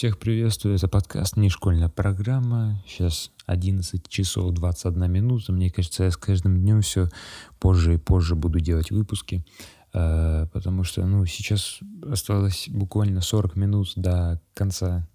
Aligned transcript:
Всех 0.00 0.18
приветствую, 0.18 0.76
это 0.76 0.88
подкаст 0.88 1.36
«Не 1.36 1.50
школьная 1.50 1.90
программа». 1.90 2.82
Сейчас 2.86 3.32
11 3.44 4.08
часов 4.08 4.54
21 4.54 5.12
минута. 5.12 5.52
Мне 5.52 5.70
кажется, 5.70 6.04
я 6.04 6.10
с 6.10 6.16
каждым 6.16 6.58
днем 6.58 6.80
все 6.80 7.10
позже 7.58 7.92
и 7.92 7.98
позже 7.98 8.34
буду 8.34 8.60
делать 8.60 8.90
выпуски, 8.90 9.44
э, 9.92 10.46
потому 10.54 10.84
что, 10.84 11.04
ну, 11.04 11.26
сейчас 11.26 11.80
осталось 12.10 12.70
буквально 12.70 13.20
40 13.20 13.56
минут 13.56 13.92
до 13.94 14.40
конца 14.54 15.06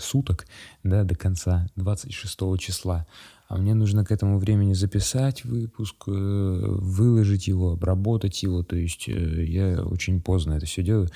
суток, 0.00 0.46
да, 0.82 1.04
до 1.04 1.14
конца 1.14 1.68
26 1.76 2.58
числа. 2.58 3.06
А 3.46 3.58
мне 3.58 3.74
нужно 3.74 4.04
к 4.04 4.10
этому 4.10 4.40
времени 4.40 4.72
записать 4.72 5.44
выпуск, 5.44 6.02
э, 6.08 6.10
выложить 6.10 7.46
его, 7.46 7.74
обработать 7.74 8.42
его. 8.42 8.64
То 8.64 8.74
есть 8.74 9.08
э, 9.08 9.44
я 9.44 9.84
очень 9.84 10.20
поздно 10.20 10.54
это 10.54 10.66
все 10.66 10.82
делаю. 10.82 11.10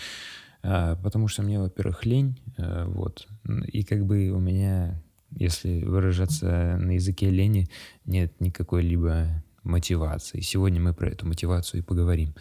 А, 0.68 0.96
потому 0.96 1.28
что 1.28 1.42
мне, 1.42 1.60
во-первых, 1.60 2.04
лень, 2.04 2.40
э, 2.56 2.84
вот, 2.86 3.28
и 3.68 3.84
как 3.84 4.04
бы 4.04 4.30
у 4.30 4.40
меня, 4.40 5.00
если 5.30 5.84
выражаться 5.84 6.76
на 6.76 6.92
языке 6.92 7.30
лени, 7.30 7.68
нет 8.04 8.40
никакой 8.40 8.82
либо 8.82 9.28
мотивации. 9.62 10.40
Сегодня 10.40 10.80
мы 10.80 10.92
про 10.92 11.08
эту 11.08 11.24
мотивацию 11.24 11.80
и 11.80 11.84
поговорим. 11.84 12.34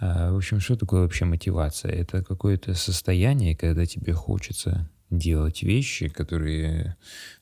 А, 0.00 0.32
в 0.32 0.36
общем, 0.36 0.58
что 0.58 0.74
такое 0.74 1.02
вообще 1.02 1.26
мотивация? 1.26 1.92
Это 1.92 2.24
какое-то 2.24 2.74
состояние, 2.74 3.54
когда 3.54 3.86
тебе 3.86 4.14
хочется 4.14 4.90
делать 5.10 5.62
вещи, 5.62 6.08
которые 6.08 6.96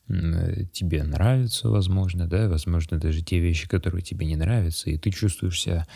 тебе 0.07 1.03
нравятся, 1.03 1.69
возможно, 1.69 2.27
да, 2.27 2.47
возможно, 2.47 2.99
даже 2.99 3.23
те 3.23 3.39
вещи, 3.39 3.67
которые 3.67 4.03
тебе 4.03 4.27
не 4.27 4.35
нравятся, 4.35 4.91
и 4.91 4.97
ты 4.99 5.09
чувствуешь 5.09 5.59
себя 5.59 5.87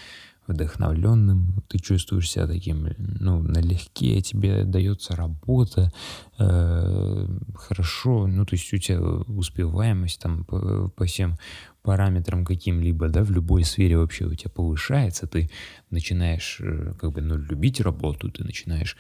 вдохновленным, 0.47 1.63
ты 1.67 1.77
чувствуешь 1.77 2.29
себя 2.29 2.47
таким, 2.47 2.87
ну, 2.97 3.41
налегке, 3.41 4.21
тебе 4.21 4.63
дается 4.63 5.15
работа, 5.15 5.91
э, 6.39 7.27
хорошо, 7.55 8.27
ну, 8.27 8.45
то 8.45 8.55
есть 8.55 8.73
у 8.73 8.77
тебя 8.77 9.01
успеваемость 9.01 10.21
там 10.21 10.45
по, 10.45 10.89
по 10.89 11.05
всем 11.05 11.37
параметрам 11.81 12.45
каким-либо, 12.45 13.09
да, 13.09 13.23
в 13.23 13.31
любой 13.31 13.63
сфере 13.63 13.97
вообще 13.97 14.25
у 14.25 14.33
тебя 14.33 14.49
повышается, 14.49 15.27
ты 15.27 15.49
начинаешь, 15.89 16.59
э, 16.61 16.93
как 16.99 17.11
бы, 17.11 17.21
ну, 17.21 17.37
любить 17.37 17.81
работу, 17.81 18.31
ты 18.31 18.43
начинаешь, 18.43 18.95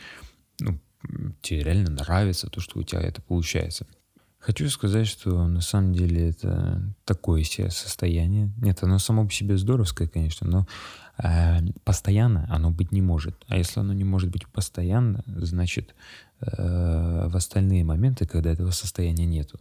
ну, 0.59 0.79
тебе 1.41 1.63
реально 1.63 1.91
нравится 1.91 2.49
то, 2.49 2.59
что 2.59 2.79
у 2.79 2.83
тебя 2.83 3.01
это 3.01 3.21
получается. 3.21 3.87
Хочу 4.47 4.69
сказать, 4.69 5.07
что 5.07 5.45
на 5.45 5.59
самом 5.59 5.91
деле 5.91 6.29
это 6.29 6.81
такое 7.03 7.43
себе 7.43 7.69
состояние. 7.69 8.49
Нет, 8.61 8.81
оно 8.81 8.97
само 8.97 9.25
по 9.25 9.33
себе 9.33 9.57
здоровское, 9.57 10.07
конечно, 10.07 10.47
но 10.47 10.67
э, 11.21 11.59
постоянно 11.83 12.47
оно 12.49 12.71
быть 12.71 12.93
не 12.93 13.01
может. 13.01 13.35
А 13.49 13.57
если 13.57 13.81
оно 13.81 13.91
не 13.91 14.05
может 14.05 14.29
быть 14.29 14.47
постоянно, 14.47 15.21
значит 15.27 15.95
э, 16.39 17.27
в 17.27 17.35
остальные 17.35 17.83
моменты, 17.83 18.25
когда 18.25 18.49
этого 18.49 18.71
состояния 18.71 19.25
нету, 19.25 19.59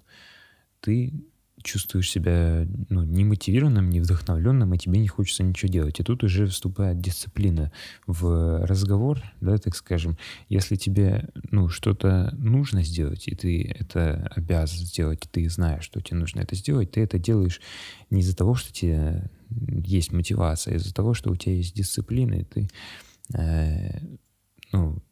ты 0.78 1.12
чувствуешь 1.62 2.10
себя 2.10 2.66
ну, 2.88 3.02
не 3.02 3.24
мотивированным, 3.24 3.90
не 3.90 4.00
вдохновленным, 4.00 4.72
и 4.74 4.78
тебе 4.78 4.98
не 4.98 5.08
хочется 5.08 5.42
ничего 5.42 5.70
делать. 5.70 6.00
И 6.00 6.04
тут 6.04 6.22
уже 6.22 6.46
вступает 6.46 7.00
дисциплина 7.00 7.72
в 8.06 8.64
разговор, 8.66 9.22
да, 9.40 9.58
так 9.58 9.74
скажем. 9.74 10.16
Если 10.48 10.76
тебе 10.76 11.28
ну, 11.50 11.68
что-то 11.68 12.34
нужно 12.36 12.82
сделать, 12.82 13.26
и 13.28 13.34
ты 13.34 13.74
это 13.78 14.30
обязан 14.34 14.78
сделать, 14.78 15.28
ты 15.30 15.48
знаешь, 15.48 15.84
что 15.84 16.00
тебе 16.00 16.18
нужно 16.18 16.40
это 16.40 16.54
сделать, 16.54 16.92
ты 16.92 17.00
это 17.00 17.18
делаешь 17.18 17.60
не 18.10 18.20
из-за 18.20 18.36
того, 18.36 18.54
что 18.54 18.72
тебе 18.72 19.30
есть 19.50 20.12
мотивация, 20.12 20.74
а 20.74 20.76
из-за 20.76 20.94
того, 20.94 21.14
что 21.14 21.30
у 21.30 21.36
тебя 21.36 21.54
есть 21.54 21.74
дисциплина, 21.74 22.34
и 22.34 22.44
ты 22.44 22.68
э, 23.34 23.98
ну, 24.72 25.02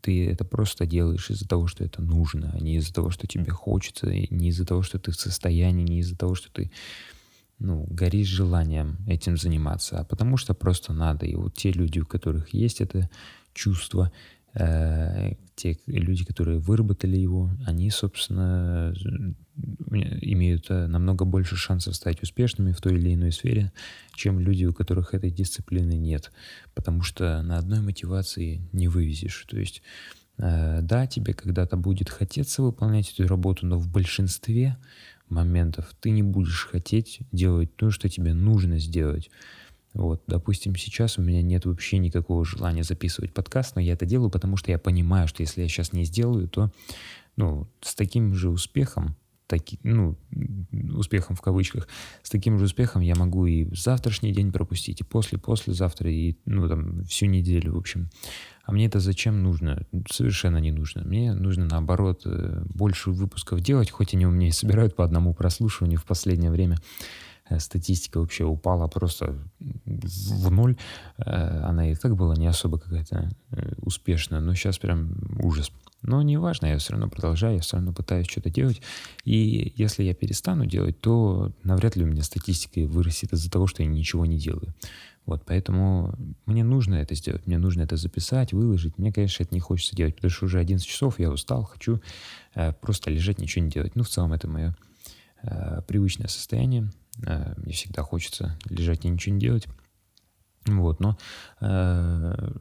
ты 0.00 0.28
это 0.28 0.44
просто 0.44 0.86
делаешь 0.86 1.30
из-за 1.30 1.46
того, 1.46 1.66
что 1.66 1.84
это 1.84 2.02
нужно, 2.02 2.50
а 2.54 2.60
не 2.60 2.76
из-за 2.76 2.92
того, 2.94 3.10
что 3.10 3.26
тебе 3.26 3.50
хочется, 3.50 4.06
не 4.06 4.48
из-за 4.48 4.64
того, 4.64 4.82
что 4.82 4.98
ты 4.98 5.10
в 5.10 5.16
состоянии, 5.16 5.84
не 5.84 6.00
из-за 6.00 6.16
того, 6.16 6.34
что 6.34 6.50
ты 6.50 6.70
ну, 7.58 7.86
горишь 7.88 8.28
желанием 8.28 8.98
этим 9.06 9.36
заниматься, 9.36 10.00
а 10.00 10.04
потому 10.04 10.36
что 10.36 10.54
просто 10.54 10.92
надо. 10.92 11.26
И 11.26 11.34
вот 11.34 11.54
те 11.54 11.70
люди, 11.72 12.00
у 12.00 12.06
которых 12.06 12.52
есть 12.52 12.80
это 12.80 13.08
чувство, 13.52 14.10
э, 14.54 15.34
те 15.54 15.78
люди, 15.86 16.24
которые 16.24 16.58
выработали 16.58 17.16
его, 17.16 17.50
они, 17.66 17.90
собственно, 17.90 18.94
имеют 20.02 20.66
э, 20.70 20.86
намного 20.86 21.24
больше 21.24 21.56
шансов 21.56 21.94
стать 21.94 22.22
успешными 22.22 22.72
в 22.72 22.80
той 22.80 22.94
или 22.94 23.14
иной 23.14 23.32
сфере, 23.32 23.72
чем 24.14 24.40
люди, 24.40 24.64
у 24.64 24.72
которых 24.72 25.14
этой 25.14 25.30
дисциплины 25.30 25.92
нет. 25.92 26.32
Потому 26.74 27.02
что 27.02 27.42
на 27.42 27.58
одной 27.58 27.80
мотивации 27.80 28.62
не 28.72 28.88
вывезешь. 28.88 29.44
То 29.48 29.58
есть, 29.58 29.82
э, 30.38 30.80
да, 30.82 31.06
тебе 31.06 31.34
когда-то 31.34 31.76
будет 31.76 32.10
хотеться 32.10 32.62
выполнять 32.62 33.12
эту 33.12 33.28
работу, 33.28 33.66
но 33.66 33.78
в 33.78 33.88
большинстве 33.88 34.76
моментов 35.28 35.94
ты 36.00 36.10
не 36.10 36.22
будешь 36.22 36.66
хотеть 36.66 37.20
делать 37.32 37.74
то, 37.76 37.90
что 37.90 38.08
тебе 38.08 38.34
нужно 38.34 38.78
сделать. 38.78 39.30
Вот, 39.94 40.24
допустим, 40.26 40.74
сейчас 40.74 41.18
у 41.18 41.22
меня 41.22 41.40
нет 41.40 41.66
вообще 41.66 41.98
никакого 41.98 42.44
желания 42.44 42.82
записывать 42.82 43.32
подкаст, 43.32 43.76
но 43.76 43.80
я 43.80 43.92
это 43.92 44.06
делаю, 44.06 44.28
потому 44.28 44.56
что 44.56 44.72
я 44.72 44.78
понимаю, 44.78 45.28
что 45.28 45.42
если 45.42 45.62
я 45.62 45.68
сейчас 45.68 45.92
не 45.92 46.04
сделаю, 46.04 46.48
то 46.48 46.72
ну, 47.36 47.68
с 47.80 47.94
таким 47.94 48.34
же 48.34 48.50
успехом 48.50 49.16
таки, 49.46 49.78
ну, 49.82 50.16
успехом 50.94 51.36
в 51.36 51.42
кавычках, 51.42 51.88
с 52.22 52.30
таким 52.30 52.58
же 52.58 52.64
успехом 52.64 53.02
я 53.02 53.14
могу 53.14 53.46
и 53.46 53.66
завтрашний 53.74 54.32
день 54.32 54.52
пропустить, 54.52 55.00
и 55.00 55.04
после, 55.04 55.38
послезавтра, 55.38 56.10
и, 56.10 56.36
ну, 56.46 56.68
там, 56.68 57.04
всю 57.04 57.26
неделю, 57.26 57.74
в 57.74 57.78
общем. 57.78 58.10
А 58.64 58.72
мне 58.72 58.86
это 58.86 59.00
зачем 59.00 59.42
нужно? 59.42 59.86
Совершенно 60.10 60.56
не 60.56 60.72
нужно. 60.72 61.02
Мне 61.04 61.34
нужно, 61.34 61.66
наоборот, 61.66 62.22
э, 62.24 62.64
больше 62.74 63.10
выпусков 63.10 63.60
делать, 63.60 63.90
хоть 63.90 64.14
они 64.14 64.26
у 64.26 64.30
меня 64.30 64.48
и 64.48 64.52
собирают 64.52 64.96
по 64.96 65.04
одному 65.04 65.34
прослушиванию 65.34 66.00
в 66.00 66.06
последнее 66.06 66.50
время. 66.50 66.78
Э, 67.50 67.58
статистика 67.58 68.20
вообще 68.20 68.44
упала 68.44 68.88
просто 68.88 69.36
в 69.84 70.50
ноль. 70.50 70.76
Э, 71.18 71.60
она 71.64 71.90
и 71.90 71.94
так 71.94 72.16
была 72.16 72.34
не 72.36 72.46
особо 72.46 72.78
какая-то 72.78 73.30
успешная, 73.82 74.40
но 74.40 74.54
сейчас 74.54 74.78
прям 74.78 75.14
ужас. 75.42 75.70
Но 76.04 76.20
неважно, 76.20 76.66
я 76.66 76.78
все 76.78 76.92
равно 76.92 77.08
продолжаю, 77.08 77.54
я 77.54 77.60
все 77.60 77.76
равно 77.76 77.92
пытаюсь 77.92 78.28
что-то 78.28 78.50
делать. 78.50 78.82
И 79.24 79.72
если 79.76 80.04
я 80.04 80.14
перестану 80.14 80.66
делать, 80.66 81.00
то 81.00 81.50
навряд 81.62 81.96
ли 81.96 82.04
у 82.04 82.06
меня 82.06 82.22
статистика 82.22 82.80
вырастет 82.80 83.32
из-за 83.32 83.50
того, 83.50 83.66
что 83.66 83.82
я 83.82 83.88
ничего 83.88 84.26
не 84.26 84.38
делаю. 84.38 84.74
Вот, 85.24 85.44
поэтому 85.46 86.14
мне 86.44 86.62
нужно 86.62 86.96
это 86.96 87.14
сделать, 87.14 87.46
мне 87.46 87.56
нужно 87.56 87.80
это 87.82 87.96
записать, 87.96 88.52
выложить. 88.52 88.98
Мне, 88.98 89.10
конечно, 89.10 89.42
это 89.42 89.54
не 89.54 89.60
хочется 89.60 89.96
делать, 89.96 90.16
потому 90.16 90.30
что 90.30 90.44
уже 90.44 90.58
11 90.58 90.86
часов, 90.86 91.18
я 91.18 91.30
устал, 91.30 91.64
хочу 91.64 92.02
э, 92.54 92.74
просто 92.74 93.10
лежать, 93.10 93.38
ничего 93.38 93.64
не 93.64 93.70
делать. 93.70 93.96
Ну, 93.96 94.02
в 94.02 94.08
целом, 94.10 94.34
это 94.34 94.46
мое 94.46 94.76
э, 95.42 95.80
привычное 95.88 96.28
состояние. 96.28 96.90
Э, 97.26 97.54
мне 97.56 97.72
всегда 97.72 98.02
хочется 98.02 98.58
лежать 98.68 99.06
и 99.06 99.08
ничего 99.08 99.34
не 99.34 99.40
делать. 99.40 99.66
Вот, 100.66 101.00
но 101.00 101.16
э, 101.62 102.52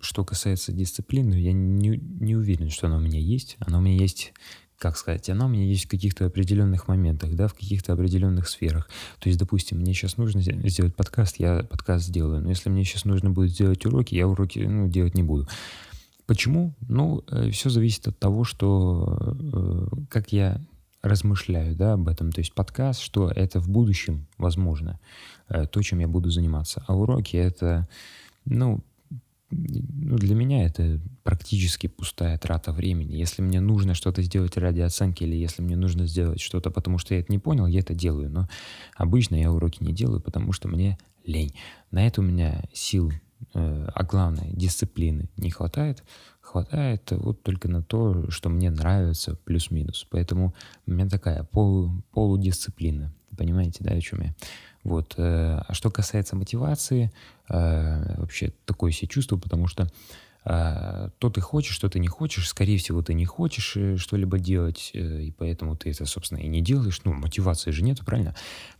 что 0.00 0.24
касается 0.24 0.72
дисциплины, 0.72 1.34
я 1.34 1.52
не, 1.52 1.98
не 1.98 2.36
уверен, 2.36 2.70
что 2.70 2.86
она 2.86 2.96
у 2.96 3.00
меня 3.00 3.18
есть. 3.18 3.56
Она 3.60 3.78
у 3.78 3.80
меня 3.80 3.96
есть, 3.96 4.32
как 4.78 4.96
сказать, 4.96 5.28
она 5.28 5.46
у 5.46 5.48
меня 5.48 5.64
есть 5.64 5.86
в 5.86 5.88
каких-то 5.88 6.26
определенных 6.26 6.88
моментах, 6.88 7.34
да, 7.34 7.48
в 7.48 7.54
каких-то 7.54 7.92
определенных 7.92 8.48
сферах. 8.48 8.88
То 9.18 9.28
есть, 9.28 9.38
допустим, 9.38 9.78
мне 9.78 9.94
сейчас 9.94 10.16
нужно 10.16 10.40
сделать 10.40 10.94
подкаст, 10.94 11.36
я 11.38 11.64
подкаст 11.64 12.06
сделаю. 12.06 12.42
Но 12.42 12.50
если 12.50 12.70
мне 12.70 12.84
сейчас 12.84 13.04
нужно 13.04 13.30
будет 13.30 13.50
сделать 13.50 13.84
уроки, 13.86 14.14
я 14.14 14.28
уроки 14.28 14.60
ну, 14.60 14.88
делать 14.88 15.14
не 15.14 15.22
буду. 15.22 15.48
Почему? 16.26 16.74
Ну, 16.86 17.24
э, 17.30 17.50
все 17.50 17.70
зависит 17.70 18.06
от 18.06 18.18
того, 18.18 18.44
что 18.44 19.36
э, 19.52 19.86
как 20.10 20.30
я 20.30 20.60
размышляю 21.02 21.74
да, 21.74 21.94
об 21.94 22.08
этом. 22.08 22.32
То 22.32 22.40
есть 22.40 22.52
подкаст, 22.54 23.00
что 23.00 23.30
это 23.30 23.60
в 23.60 23.68
будущем 23.68 24.26
возможно, 24.36 25.00
э, 25.48 25.66
то, 25.66 25.82
чем 25.82 26.00
я 26.00 26.08
буду 26.08 26.30
заниматься. 26.30 26.84
А 26.86 26.94
уроки 26.94 27.36
это, 27.36 27.88
ну, 28.44 28.84
ну, 29.50 30.18
для 30.18 30.34
меня 30.34 30.66
это 30.66 31.00
практически 31.22 31.86
пустая 31.86 32.36
трата 32.38 32.72
времени. 32.72 33.16
Если 33.16 33.40
мне 33.40 33.60
нужно 33.60 33.94
что-то 33.94 34.22
сделать 34.22 34.56
ради 34.56 34.80
оценки, 34.80 35.24
или 35.24 35.36
если 35.36 35.62
мне 35.62 35.76
нужно 35.76 36.06
сделать 36.06 36.40
что-то, 36.40 36.70
потому 36.70 36.98
что 36.98 37.14
я 37.14 37.20
это 37.20 37.32
не 37.32 37.38
понял, 37.38 37.66
я 37.66 37.80
это 37.80 37.94
делаю. 37.94 38.30
Но 38.30 38.48
обычно 38.94 39.36
я 39.36 39.50
уроки 39.50 39.82
не 39.82 39.92
делаю, 39.92 40.20
потому 40.20 40.52
что 40.52 40.68
мне 40.68 40.98
лень. 41.24 41.54
На 41.90 42.06
это 42.06 42.20
у 42.20 42.24
меня 42.24 42.62
сил, 42.72 43.10
э, 43.54 43.88
а 43.94 44.04
главное, 44.04 44.50
дисциплины 44.52 45.30
не 45.36 45.50
хватает. 45.50 46.04
Хватает 46.40 47.10
вот 47.10 47.42
только 47.42 47.68
на 47.68 47.82
то, 47.82 48.30
что 48.30 48.48
мне 48.48 48.70
нравится, 48.70 49.36
плюс-минус. 49.44 50.06
Поэтому 50.10 50.54
у 50.86 50.90
меня 50.90 51.08
такая 51.08 51.44
полу, 51.44 52.02
полудисциплина. 52.12 53.14
Понимаете, 53.36 53.84
да, 53.84 53.92
о 53.92 54.00
чем 54.00 54.22
я? 54.22 54.34
Вот. 54.88 55.14
Э, 55.18 55.60
а 55.68 55.74
что 55.74 55.90
касается 55.90 56.34
мотивации, 56.34 57.12
э, 57.50 58.20
вообще 58.20 58.54
такое 58.64 58.90
себе 58.90 59.08
чувство, 59.08 59.36
потому 59.36 59.66
что 59.66 59.86
э, 60.46 61.10
то 61.18 61.28
ты 61.28 61.42
хочешь, 61.42 61.74
что 61.74 61.90
ты 61.90 61.98
не 61.98 62.08
хочешь, 62.08 62.48
скорее 62.48 62.78
всего, 62.78 63.02
ты 63.02 63.12
не 63.12 63.26
хочешь 63.26 63.76
что-либо 64.00 64.38
делать, 64.38 64.92
и 64.94 65.30
поэтому 65.36 65.76
ты 65.76 65.90
это, 65.90 66.06
собственно, 66.06 66.38
и 66.38 66.48
не 66.48 66.62
делаешь. 66.62 67.02
Ну, 67.04 67.12
мотивации 67.12 67.70
же 67.70 67.84
нет, 67.84 68.00
правильно? 68.00 68.34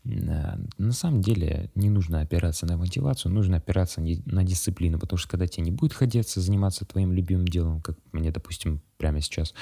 На 0.05 0.93
самом 0.93 1.21
деле 1.21 1.71
не 1.75 1.91
нужно 1.91 2.23
опираться 2.23 2.65
на 2.65 2.79
мотивацию, 2.79 3.31
нужно 3.31 3.59
опираться 3.59 4.01
на 4.01 4.45
дисциплину, 4.45 4.99
потому 4.99 5.19
что 5.19 5.29
когда 5.29 5.47
тебе 5.47 5.65
не 5.65 5.73
будет 5.73 5.93
хотеться 5.93 6.41
заниматься 6.41 6.87
твоим 6.87 7.13
любимым 7.13 7.47
делом, 7.47 7.83
как 7.83 7.99
мне, 8.13 8.31
допустим, 8.31 8.81
прямо 8.97 9.21
сейчас, 9.21 9.53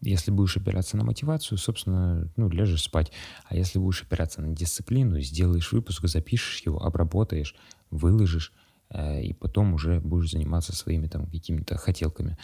если 0.00 0.30
будешь 0.30 0.56
опираться 0.56 0.96
на 0.96 1.04
мотивацию, 1.04 1.58
собственно, 1.58 2.30
ну, 2.36 2.48
ляжешь 2.48 2.82
спать. 2.82 3.12
А 3.46 3.56
если 3.56 3.78
будешь 3.78 4.02
опираться 4.02 4.40
на 4.40 4.54
дисциплину, 4.54 5.20
сделаешь 5.20 5.72
выпуск, 5.72 6.06
запишешь 6.06 6.62
его, 6.64 6.82
обработаешь, 6.82 7.54
выложишь, 7.90 8.52
э, 8.90 9.22
и 9.22 9.32
потом 9.32 9.74
уже 9.74 10.00
будешь 10.00 10.30
заниматься 10.30 10.74
своими 10.74 11.06
там 11.06 11.26
какими-то 11.26 11.76
хотелками. 11.76 12.38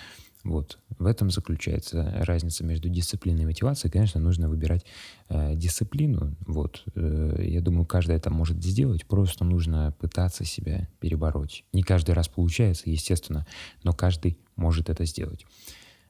Вот. 0.47 0.79
В 0.99 1.07
этом 1.07 1.31
заключается 1.31 2.23
разница 2.25 2.63
между 2.63 2.89
дисциплиной 2.89 3.43
и 3.43 3.47
мотивацией. 3.47 3.91
Конечно, 3.91 4.21
нужно 4.21 4.49
выбирать 4.49 4.85
э, 5.29 5.57
дисциплину. 5.57 6.37
Вот. 6.47 6.85
Э, 6.95 7.43
я 7.43 7.61
думаю, 7.61 7.85
каждый 7.85 8.15
это 8.15 8.31
может 8.31 8.63
сделать. 8.63 9.07
Просто 9.07 9.45
нужно 9.45 9.93
пытаться 9.99 10.45
себя 10.45 10.89
перебороть. 11.01 11.65
Не 11.73 11.83
каждый 11.83 12.13
раз 12.13 12.29
получается, 12.29 12.85
естественно, 12.87 13.45
но 13.83 13.93
каждый 13.93 14.39
может 14.55 14.89
это 14.89 15.05
сделать. 15.05 15.47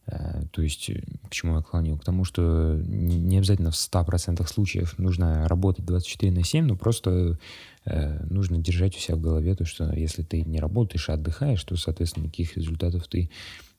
Э, 0.06 0.44
то 0.53 0.62
есть, 0.62 0.88
э, 0.91 1.03
к 1.29 1.31
чему 1.31 1.56
я 1.56 1.62
клонил? 1.62 1.99
К 1.99 2.05
тому, 2.05 2.25
что 2.25 2.81
не 2.85 3.38
обязательно 3.38 3.70
в 3.70 3.76
100% 3.76 4.47
случаев 4.47 4.99
нужно 4.99 5.49
работать 5.49 5.85
24 5.85 6.32
на 6.32 6.44
7, 6.44 6.64
но 6.64 6.76
просто 6.76 7.38
э, 7.85 8.25
нужно 8.29 8.58
держать 8.58 8.97
у 8.97 9.00
себя 9.00 9.17
в 9.17 9.20
голове 9.20 9.55
то, 9.55 9.64
что 9.64 9.93
если 9.93 10.23
ты 10.23 10.43
не 10.43 10.61
работаешь, 10.61 11.08
а 11.08 11.14
отдыхаешь, 11.14 11.62
то, 11.64 11.76
соответственно, 11.76 12.25
никаких 12.25 12.56
результатов 12.56 13.08
ты 13.08 13.31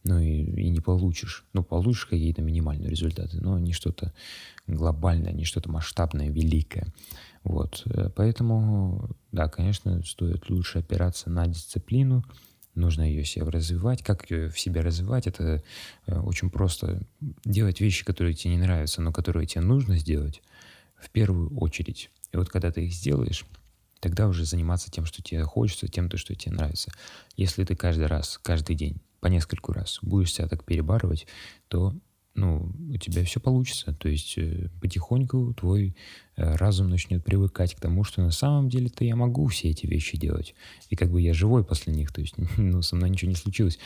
ну 0.03 0.19
и, 0.19 0.43
и 0.43 0.69
не 0.69 0.79
получишь. 0.79 1.43
Ну, 1.51 1.63
получишь 1.63 2.05
какие-то 2.05 2.41
минимальные 2.41 2.89
результаты, 2.89 3.41
но 3.41 3.59
не 3.59 3.73
что-то 3.73 4.13
глобальное, 4.65 5.33
не 5.33 5.43
что-то 5.43 5.69
масштабное, 5.69 6.29
великое. 6.29 6.93
Вот. 7.43 7.85
Поэтому, 8.15 9.09
да, 9.33 9.49
конечно, 9.49 10.01
стоит 10.03 10.49
лучше 10.49 10.79
опираться 10.79 11.29
на 11.29 11.45
дисциплину, 11.47 12.23
нужно 12.77 13.03
ее 13.03 13.25
себе 13.25 13.45
развивать. 13.45 14.03
Как 14.03 14.29
ее 14.29 14.49
в 14.49 14.59
себе 14.59 14.81
развивать? 14.81 15.27
Это 15.27 15.63
э, 16.05 16.19
очень 16.19 16.49
просто. 16.49 17.01
Делать 17.45 17.81
вещи, 17.81 18.05
которые 18.05 18.33
тебе 18.33 18.55
не 18.55 18.61
нравятся, 18.61 19.01
но 19.01 19.11
которые 19.11 19.47
тебе 19.47 19.61
нужно 19.61 19.97
сделать 19.97 20.41
в 20.95 21.09
первую 21.09 21.55
очередь. 21.57 22.09
И 22.31 22.37
вот 22.37 22.49
когда 22.49 22.71
ты 22.71 22.85
их 22.85 22.93
сделаешь, 22.93 23.45
тогда 23.99 24.27
уже 24.27 24.45
заниматься 24.45 24.91
тем, 24.91 25.05
что 25.05 25.21
тебе 25.21 25.43
хочется, 25.43 25.87
тем, 25.87 26.09
то, 26.09 26.17
что 26.17 26.35
тебе 26.35 26.55
нравится. 26.55 26.91
Если 27.35 27.63
ты 27.63 27.75
каждый 27.75 28.07
раз, 28.07 28.39
каждый 28.41 28.75
день 28.75 28.97
по 29.19 29.27
нескольку 29.27 29.73
раз 29.73 29.99
будешь 30.01 30.33
себя 30.33 30.47
так 30.47 30.63
перебарывать, 30.63 31.27
то 31.67 31.95
ну, 32.37 32.71
у 32.93 32.97
тебя 32.97 33.25
все 33.25 33.39
получится. 33.39 33.93
То 33.93 34.07
есть 34.07 34.37
э, 34.37 34.69
потихоньку 34.79 35.55
твой 35.55 35.95
э, 36.35 36.55
разум 36.55 36.87
начнет 36.89 37.25
привыкать 37.25 37.73
к 37.73 37.79
тому, 37.79 38.03
что 38.03 38.21
на 38.21 38.31
самом 38.31 38.69
деле-то 38.69 39.03
я 39.03 39.15
могу 39.15 39.47
все 39.47 39.71
эти 39.71 39.87
вещи 39.87 40.17
делать. 40.17 40.53
И 40.89 40.95
как 40.95 41.11
бы 41.11 41.19
я 41.19 41.33
живой 41.33 41.65
после 41.65 41.93
них, 41.93 42.13
то 42.13 42.21
есть 42.21 42.35
ну, 42.57 42.81
со 42.83 42.95
мной 42.95 43.09
ничего 43.09 43.29
не 43.29 43.35
случилось. 43.35 43.79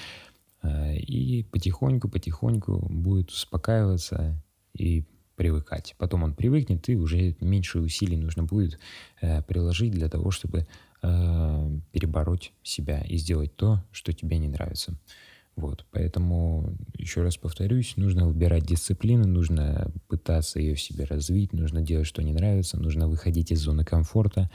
Э, 0.63 0.97
и 0.97 1.43
потихоньку-потихоньку 1.43 2.87
будет 2.89 3.29
успокаиваться 3.29 4.43
и 4.77 5.05
привыкать. 5.37 5.95
Потом 5.97 6.23
он 6.23 6.35
привыкнет, 6.35 6.87
и 6.89 6.97
уже 6.97 7.37
меньше 7.39 7.79
усилий 7.79 8.17
нужно 8.17 8.43
будет 8.43 8.79
приложить 9.47 9.91
для 9.91 10.07
того, 10.07 10.29
чтобы 10.29 10.67
перебороть 11.01 12.53
себя 12.61 13.01
и 13.01 13.17
сделать 13.17 13.55
то, 13.55 13.83
что 13.91 14.13
тебе 14.13 14.37
не 14.37 14.49
нравится. 14.49 14.95
Вот, 15.55 15.85
поэтому, 15.91 16.75
еще 16.97 17.21
раз 17.21 17.37
повторюсь, 17.37 17.97
нужно 17.97 18.27
выбирать 18.27 18.65
дисциплину, 18.65 19.27
нужно 19.27 19.91
пытаться 20.07 20.59
ее 20.59 20.75
в 20.75 20.81
себе 20.81 21.03
развить, 21.03 21.53
нужно 21.53 21.81
делать, 21.81 22.07
что 22.07 22.23
не 22.23 22.31
нравится, 22.31 22.79
нужно 22.79 23.07
выходить 23.07 23.51
из 23.51 23.59
зоны 23.59 23.83
комфорта, 23.83 24.49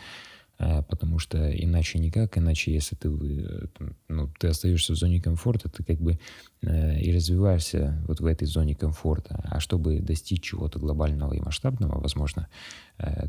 э, 0.59 0.83
потому 0.85 1.19
что 1.19 1.51
иначе 1.53 1.99
никак, 1.99 2.39
иначе 2.39 2.73
если 2.73 2.97
ты, 2.97 3.09
э, 3.09 3.67
ну, 4.09 4.33
ты 4.41 4.49
остаешься 4.49 4.95
в 4.95 4.97
зоне 4.97 5.21
комфорта, 5.21 5.69
ты 5.69 5.85
как 5.85 6.01
бы 6.01 6.19
э, 6.63 7.01
и 7.01 7.15
развиваешься 7.15 8.03
вот 8.09 8.21
в 8.21 8.27
этой 8.27 8.47
зоне 8.47 8.75
комфорта. 8.75 9.45
А 9.45 9.61
чтобы 9.61 10.01
достичь 10.01 10.43
чего-то 10.43 10.79
глобального 10.79 11.35
и 11.35 11.41
масштабного, 11.41 12.01
возможно, 12.01 12.49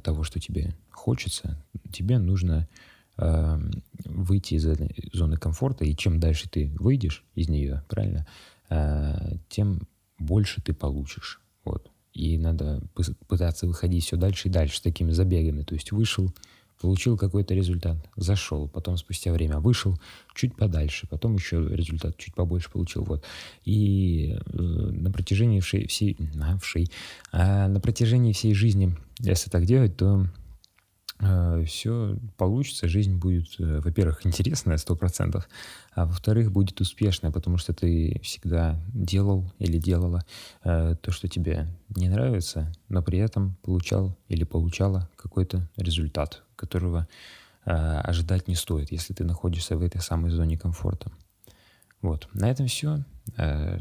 того, 0.03 0.23
что 0.23 0.39
тебе 0.39 0.73
хочется, 0.89 1.61
тебе 1.91 2.17
нужно 2.17 2.69
Эм, 3.19 3.71
выйти 4.05 4.53
из 4.53 4.67
этой 4.67 4.91
зоны 5.11 5.37
комфорта, 5.37 5.83
и 5.83 5.95
чем 5.95 6.19
дальше 6.19 6.47
ты 6.49 6.71
выйдешь 6.79 7.23
из 7.33 7.49
нее, 7.49 7.83
правильно, 7.87 8.27
э, 8.69 9.37
тем 9.49 9.87
больше 10.19 10.61
ты 10.61 10.73
получишь. 10.73 11.41
Вот. 11.65 11.89
И 12.13 12.37
надо 12.37 12.81
пытаться 13.27 13.65
выходить 13.65 14.05
все 14.05 14.17
дальше 14.17 14.47
и 14.47 14.51
дальше 14.51 14.77
с 14.77 14.81
такими 14.81 15.11
забегами. 15.11 15.63
То 15.63 15.73
есть 15.73 15.91
вышел, 15.91 16.31
получил 16.79 17.17
какой-то 17.17 17.55
результат, 17.55 17.97
зашел, 18.15 18.67
потом 18.67 18.97
спустя 18.97 19.31
время 19.33 19.59
вышел 19.59 19.99
чуть 20.35 20.55
подальше, 20.55 21.07
потом 21.07 21.35
еще 21.35 21.67
результат 21.69 22.17
чуть 22.17 22.35
побольше 22.35 22.69
получил. 22.69 23.03
Вот. 23.03 23.23
И 23.65 24.37
э, 24.45 24.61
на 24.61 25.11
протяжении 25.11 25.59
всей, 25.59 25.87
всей, 25.87 26.17
на, 26.35 26.59
всей, 26.59 26.91
а 27.31 27.67
на 27.67 27.79
протяжении 27.79 28.33
всей 28.33 28.53
жизни, 28.53 28.95
если 29.19 29.49
так 29.49 29.65
делать, 29.65 29.97
то 29.97 30.27
все 31.65 32.17
получится, 32.37 32.87
жизнь 32.87 33.17
будет, 33.17 33.59
э, 33.59 33.79
во-первых, 33.79 34.25
интересная, 34.25 34.77
сто 34.77 34.95
процентов, 34.95 35.49
а 35.93 36.05
во-вторых, 36.05 36.51
будет 36.51 36.79
успешная, 36.79 37.31
потому 37.31 37.57
что 37.57 37.73
ты 37.73 38.19
всегда 38.23 38.79
делал 38.93 39.51
или 39.57 39.79
делала 39.79 40.23
э, 40.63 40.95
то, 41.01 41.11
что 41.11 41.27
тебе 41.27 41.67
не 41.95 42.07
нравится, 42.07 42.71
но 42.87 43.01
при 43.01 43.17
этом 43.17 43.55
получал 43.63 44.15
или 44.27 44.43
получала 44.43 45.09
какой-то 45.15 45.67
результат, 45.75 46.43
которого 46.55 47.07
ожидать 47.65 48.47
не 48.47 48.55
стоит, 48.55 48.93
если 48.93 49.13
ты 49.13 49.25
находишься 49.25 49.75
в 49.75 49.81
этой 49.81 49.99
самой 49.99 50.31
зоне 50.31 50.57
комфорта. 50.57 51.11
Вот, 52.01 52.29
на 52.33 52.49
этом 52.49 52.67
все. 52.67 53.03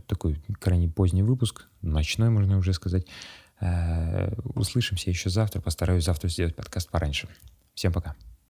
Такой 0.09 0.43
крайне 0.59 0.89
поздний 0.89 1.23
выпуск, 1.23 1.67
ночной, 1.83 2.31
можно 2.31 2.59
уже 2.59 2.73
сказать. 2.73 3.07
Э, 3.61 4.33
услышимся 4.55 5.11
еще 5.11 5.31
завтра. 5.31 5.61
Постараюсь 5.61 6.05
завтра 6.05 6.29
сделать 6.29 6.55
подкаст 6.55 6.91
пораньше. 6.91 7.29
Всем 7.75 7.93
пока. 7.93 8.15